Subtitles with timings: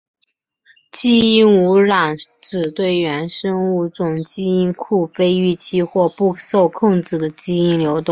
[0.91, 8.07] 基因污染指对原生物种基因库非预期或不受控制的基因流动。